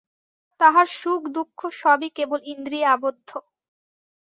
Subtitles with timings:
[0.59, 3.29] তাহার সুখ-দুঃখ সবই কেবল ইন্দ্রিয়ে আবদ্ধ।